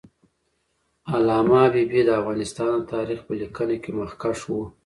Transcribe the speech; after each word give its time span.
علامه 1.13 1.57
حبیبي 1.63 2.01
د 2.05 2.09
افغانستان 2.19 2.71
د 2.79 2.83
تاریخ 2.93 3.19
په 3.27 3.33
لیکنه 3.41 3.75
کې 3.83 3.91
مخکښ 3.99 4.39
و. 4.47 4.53